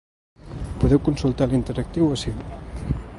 Podeu 0.83 1.01
consultar 1.09 1.47
l’interactiu 1.51 2.11
ací. 2.17 2.31